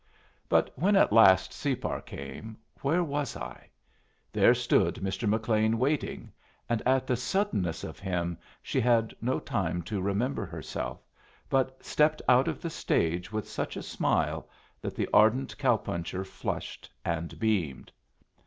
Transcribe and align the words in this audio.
But 0.49 0.71
when 0.79 0.95
at 0.95 1.13
last 1.13 1.53
Separ 1.53 2.01
came, 2.01 2.57
where 2.81 3.03
was 3.03 3.37
I? 3.37 3.69
There 4.33 4.55
stood 4.55 4.95
Mr. 4.95 5.29
McLean 5.29 5.77
waiting, 5.77 6.31
and 6.67 6.81
at 6.87 7.05
the 7.05 7.15
suddenness 7.15 7.83
of 7.83 7.99
him 7.99 8.39
she 8.63 8.81
had 8.81 9.15
no 9.21 9.39
time 9.39 9.83
to 9.83 10.01
remember 10.01 10.43
herself, 10.43 11.05
but 11.51 11.85
stepped 11.85 12.23
out 12.27 12.47
of 12.47 12.63
the 12.63 12.69
stage 12.71 13.31
with 13.31 13.47
such 13.47 13.77
a 13.77 13.83
smile 13.83 14.49
that 14.81 14.95
the 14.95 15.07
ardent 15.13 15.55
cow 15.59 15.77
puncher 15.77 16.25
flushed 16.25 16.89
and 17.05 17.37
beamed. 17.37 17.91